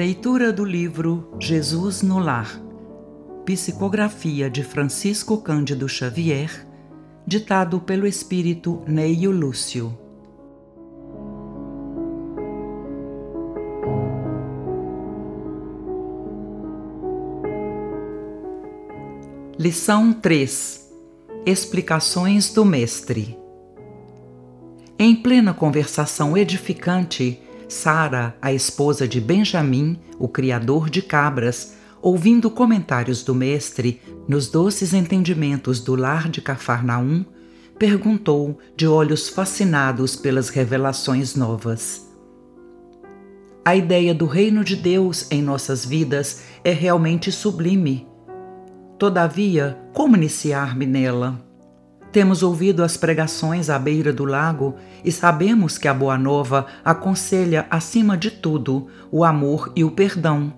Leitura 0.00 0.50
do 0.50 0.64
livro 0.64 1.30
Jesus 1.38 2.00
no 2.00 2.18
Lar. 2.18 2.58
Psicografia 3.44 4.48
de 4.48 4.64
Francisco 4.64 5.36
Cândido 5.36 5.86
Xavier, 5.86 6.66
ditado 7.26 7.78
pelo 7.80 8.06
espírito 8.06 8.82
Neio 8.86 9.30
Lúcio. 9.30 9.94
Lição 19.58 20.14
3 20.14 20.90
Explicações 21.44 22.50
do 22.50 22.64
Mestre. 22.64 23.38
Em 24.98 25.14
plena 25.14 25.52
conversação 25.52 26.38
edificante, 26.38 27.38
Sara, 27.70 28.36
a 28.42 28.52
esposa 28.52 29.06
de 29.06 29.20
Benjamim, 29.20 29.98
o 30.18 30.28
criador 30.28 30.90
de 30.90 31.00
cabras, 31.00 31.74
ouvindo 32.02 32.50
comentários 32.50 33.22
do 33.22 33.34
mestre 33.34 34.00
nos 34.26 34.48
doces 34.48 34.92
entendimentos 34.92 35.80
do 35.80 35.94
lar 35.94 36.28
de 36.28 36.40
Cafarnaum, 36.40 37.24
perguntou, 37.78 38.58
de 38.76 38.86
olhos 38.86 39.28
fascinados 39.28 40.16
pelas 40.16 40.48
revelações 40.48 41.34
novas. 41.34 42.06
A 43.64 43.76
ideia 43.76 44.14
do 44.14 44.26
reino 44.26 44.64
de 44.64 44.74
Deus 44.74 45.30
em 45.30 45.40
nossas 45.40 45.84
vidas 45.84 46.42
é 46.64 46.72
realmente 46.72 47.30
sublime. 47.30 48.08
Todavia, 48.98 49.78
como 49.94 50.16
iniciar-me 50.16 50.86
nela? 50.86 51.49
Temos 52.12 52.42
ouvido 52.42 52.82
as 52.82 52.96
pregações 52.96 53.70
à 53.70 53.78
beira 53.78 54.12
do 54.12 54.24
lago 54.24 54.74
e 55.04 55.12
sabemos 55.12 55.78
que 55.78 55.86
a 55.86 55.94
Boa 55.94 56.18
Nova 56.18 56.66
aconselha, 56.84 57.66
acima 57.70 58.16
de 58.16 58.32
tudo, 58.32 58.88
o 59.12 59.24
amor 59.24 59.72
e 59.76 59.84
o 59.84 59.92
perdão. 59.92 60.52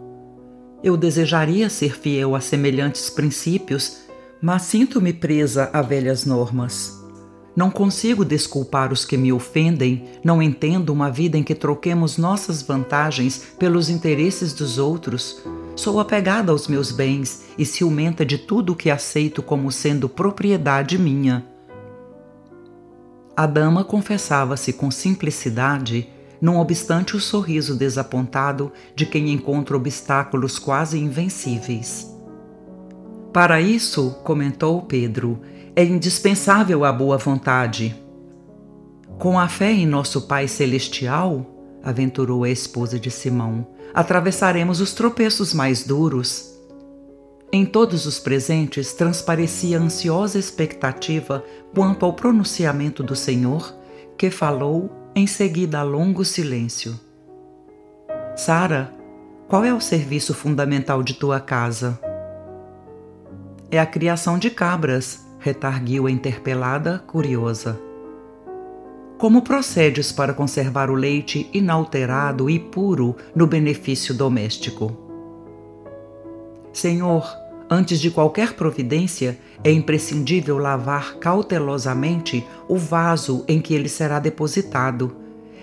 Eu 0.83 0.97
desejaria 0.97 1.69
ser 1.69 1.97
fiel 1.98 2.34
a 2.34 2.41
semelhantes 2.41 3.11
princípios, 3.11 3.98
mas 4.41 4.62
sinto-me 4.62 5.12
presa 5.12 5.69
a 5.72 5.83
velhas 5.83 6.25
normas. 6.25 7.00
Não 7.55 7.70
consigo 7.70 8.25
desculpar 8.25 8.91
os 8.91 9.05
que 9.05 9.19
me 9.19 9.31
ofendem, 9.31 10.05
não 10.25 10.42
entendo 10.42 10.89
uma 10.89 11.11
vida 11.11 11.37
em 11.37 11.42
que 11.42 11.55
troquemos 11.55 12.16
nossas 12.16 12.62
vantagens 12.62 13.42
pelos 13.59 13.91
interesses 13.91 14.55
dos 14.55 14.78
outros. 14.78 15.42
Sou 15.75 15.98
apegada 15.98 16.53
aos 16.53 16.69
meus 16.69 16.92
bens 16.92 17.45
e 17.56 17.65
ciumenta 17.65 18.25
de 18.25 18.39
tudo 18.39 18.73
o 18.73 18.77
que 18.77 18.91
aceito 18.91 19.42
como 19.42 19.73
sendo 19.73 20.09
propriedade 20.09 20.98
minha. 20.98 21.47
A 23.34 23.47
dama 23.47 23.83
confessava-se 23.83 24.75
com 24.75 24.91
simplicidade, 24.91 26.09
não 26.41 26.59
obstante 26.59 27.17
o 27.17 27.20
sorriso 27.20 27.75
desapontado 27.75 28.70
de 28.95 29.06
quem 29.06 29.33
encontra 29.33 29.77
obstáculos 29.77 30.59
quase 30.59 30.98
invencíveis. 30.98 32.12
Para 33.33 33.61
isso, 33.61 34.19
comentou 34.23 34.83
Pedro, 34.83 35.41
é 35.75 35.83
indispensável 35.83 36.84
a 36.84 36.93
boa 36.93 37.17
vontade. 37.17 37.97
Com 39.19 39.39
a 39.39 39.48
fé 39.48 39.73
em 39.73 39.87
nosso 39.87 40.23
Pai 40.23 40.47
Celestial, 40.47 41.52
aventurou 41.83 42.44
a 42.44 42.50
esposa 42.50 42.98
de 42.98 43.11
Simão, 43.11 43.66
atravessaremos 43.92 44.80
os 44.80 44.92
tropeços 44.92 45.52
mais 45.52 45.84
duros. 45.84 46.52
Em 47.52 47.66
todos 47.66 48.06
os 48.06 48.19
presentes 48.19 48.92
transparecia 48.92 49.78
ansiosa 49.78 50.38
expectativa 50.38 51.44
quanto 51.75 52.06
ao 52.06 52.14
pronunciamento 52.14 53.03
do 53.03 53.14
Senhor, 53.14 53.75
que 54.16 54.30
falou 54.30 54.91
em 55.14 55.27
seguida 55.27 55.80
a 55.80 55.83
longo 55.83 56.25
silêncio. 56.25 56.98
Sara, 58.34 58.93
qual 59.49 59.64
é 59.64 59.75
o 59.75 59.81
serviço 59.81 60.32
fundamental 60.32 61.03
de 61.03 61.14
tua 61.14 61.38
casa? 61.38 61.99
É 63.70 63.78
a 63.78 63.84
criação 63.84 64.38
de 64.38 64.49
cabras, 64.49 65.20
retarguiu 65.38 66.06
a 66.06 66.10
interpelada, 66.10 66.99
curiosa. 67.06 67.78
Como 69.22 69.43
procedes 69.43 70.10
para 70.10 70.34
conservar 70.34 70.91
o 70.91 70.97
leite 70.97 71.49
inalterado 71.53 72.50
e 72.50 72.59
puro 72.59 73.15
no 73.33 73.47
benefício 73.47 74.12
doméstico? 74.12 74.97
Senhor, 76.72 77.25
antes 77.71 78.00
de 78.00 78.11
qualquer 78.11 78.55
providência, 78.55 79.38
é 79.62 79.71
imprescindível 79.71 80.59
lavar 80.59 81.19
cautelosamente 81.21 82.44
o 82.66 82.77
vaso 82.77 83.44
em 83.47 83.61
que 83.61 83.75
ele 83.75 83.88
será 83.88 84.19
depositado. 84.19 85.15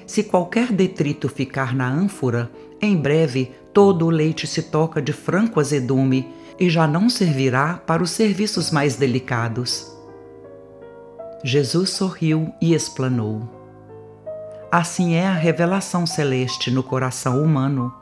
Se 0.08 0.24
qualquer 0.24 0.72
detrito 0.72 1.28
ficar 1.28 1.76
na 1.76 1.92
ânfora, 1.92 2.50
em 2.82 2.96
breve 2.96 3.52
todo 3.74 4.06
o 4.06 4.10
leite 4.10 4.48
se 4.48 4.64
toca 4.64 5.02
de 5.02 5.12
franco 5.12 5.60
azedume 5.60 6.30
e 6.58 6.70
já 6.70 6.88
não 6.88 7.10
servirá 7.10 7.74
para 7.74 8.02
os 8.02 8.12
serviços 8.12 8.72
mais 8.72 8.96
delicados. 8.96 9.99
Jesus 11.44 11.92
sorriu 11.92 12.54
e 12.62 12.74
explanou. 12.74 13.42
Assim 14.70 15.14
é 15.14 15.26
a 15.26 15.34
revelação 15.34 16.06
celeste 16.06 16.70
no 16.70 16.84
coração 16.84 17.42
humano. 17.42 17.94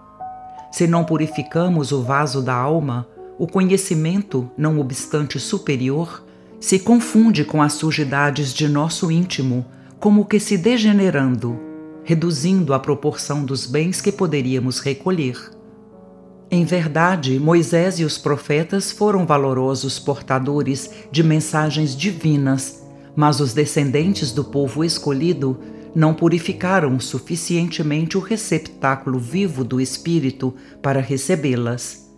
Se 0.71 0.87
não 0.87 1.03
purificamos 1.03 1.91
o 1.91 2.01
vaso 2.01 2.41
da 2.41 2.55
alma, 2.55 3.07
o 3.37 3.45
conhecimento, 3.45 4.49
não 4.57 4.79
obstante 4.79 5.39
superior, 5.39 6.23
se 6.59 6.79
confunde 6.79 7.45
com 7.45 7.61
as 7.61 7.73
sujidades 7.73 8.51
de 8.51 8.67
nosso 8.67 9.11
íntimo, 9.11 9.63
como 9.99 10.25
que 10.25 10.39
se 10.39 10.57
degenerando, 10.57 11.59
reduzindo 12.03 12.73
a 12.73 12.79
proporção 12.79 13.45
dos 13.45 13.67
bens 13.67 14.01
que 14.01 14.11
poderíamos 14.11 14.79
recolher. 14.79 15.51
Em 16.49 16.65
verdade, 16.65 17.39
Moisés 17.39 17.99
e 17.99 18.03
os 18.03 18.17
profetas 18.17 18.91
foram 18.91 19.27
valorosos 19.27 19.99
portadores 19.99 20.89
de 21.11 21.21
mensagens 21.21 21.95
divinas, 21.95 22.86
mas 23.17 23.39
os 23.39 23.51
descendentes 23.51 24.31
do 24.31 24.43
povo 24.43 24.83
escolhido 24.83 25.59
não 25.95 26.13
purificaram 26.13 26.99
suficientemente 26.99 28.15
o 28.15 28.21
receptáculo 28.21 29.17
vivo 29.17 29.63
do 29.63 29.81
Espírito 29.81 30.53
para 30.83 31.01
recebê-las. 31.01 32.11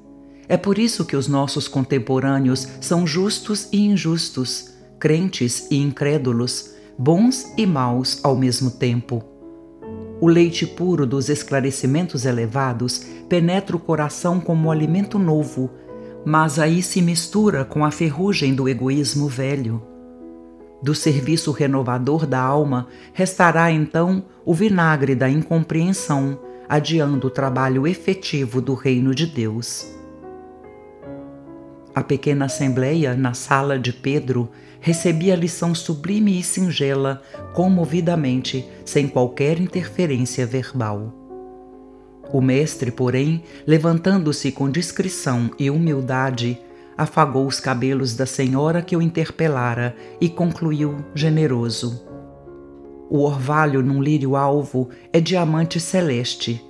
É 0.50 0.58
por 0.58 0.78
isso 0.78 1.06
que 1.06 1.16
os 1.16 1.30
nossos 1.30 1.70
contemporâneos 1.70 2.68
são 2.82 3.08
justos 3.08 3.70
e 3.72 3.80
injustos, 3.80 4.74
crentes 5.00 5.68
e 5.72 5.78
incrédulos, 5.78 6.72
bons 6.98 7.54
e 7.56 7.66
maus 7.66 8.20
ao 8.22 8.36
mesmo 8.36 8.70
tempo. 8.70 9.24
O 10.20 10.28
leite 10.28 10.68
puro 10.68 11.08
dos 11.08 11.30
esclarecimentos 11.30 12.26
elevados 12.26 13.06
penetra 13.30 13.78
o 13.78 13.80
coração 13.80 14.42
como 14.42 14.70
alimento 14.70 15.18
novo, 15.18 15.70
mas 16.26 16.60
aí 16.60 16.84
se 16.84 17.02
mistura 17.02 17.64
com 17.64 17.86
a 17.86 17.92
ferrugem 17.92 18.54
do 18.54 18.68
egoísmo 18.68 19.30
velho. 19.30 19.82
Do 20.82 20.96
serviço 20.96 21.52
renovador 21.52 22.26
da 22.26 22.40
alma 22.40 22.88
restará 23.14 23.72
então 23.72 24.24
o 24.46 24.54
vinagre 24.54 25.14
da 25.14 25.30
incompreensão, 25.30 26.40
adiando 26.68 27.28
o 27.28 27.30
trabalho 27.30 27.86
efetivo 27.86 28.62
do 28.62 28.74
reino 28.74 29.14
de 29.14 29.26
Deus. 29.26 29.88
A 31.94 32.02
pequena 32.02 32.46
assembleia 32.46 33.14
na 33.14 33.34
sala 33.34 33.78
de 33.78 33.92
Pedro 33.92 34.50
recebia 34.80 35.34
a 35.34 35.38
lição 35.38 35.76
sublime 35.76 36.40
e 36.40 36.44
singela, 36.44 37.22
comovidamente, 37.54 38.66
sem 38.86 39.08
qualquer 39.08 39.60
interferência 39.60 40.46
verbal. 40.46 41.14
O 42.32 42.40
mestre, 42.42 42.92
porém, 42.92 43.44
levantando-se 43.66 44.52
com 44.52 44.70
discrição 44.70 45.50
e 45.60 45.70
humildade, 45.70 46.58
afagou 47.00 47.48
os 47.48 47.60
cabelos 47.60 48.16
da 48.16 48.26
senhora 48.26 48.82
que 48.82 48.96
o 48.96 49.02
interpelara 49.02 49.96
e 50.20 50.30
concluiu 50.30 50.98
generoso. 51.16 52.06
O 53.10 53.24
orvalho 53.24 53.82
num 53.82 54.04
lírio 54.04 54.36
alvo 54.36 54.90
é 55.12 55.20
diamante 55.20 55.80
celeste, 55.80 56.64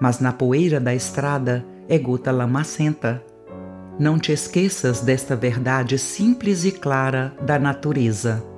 mas 0.00 0.18
na 0.18 0.32
poeira 0.32 0.80
da 0.80 0.94
estrada 0.94 1.64
é 1.88 1.98
gota 1.98 2.32
lamacenta 2.32 3.22
não 3.98 4.18
te 4.18 4.32
esqueças 4.32 5.00
desta 5.02 5.36
verdade 5.36 5.98
simples 5.98 6.64
e 6.64 6.72
clara 6.72 7.32
da 7.42 7.60
natureza. 7.60 8.53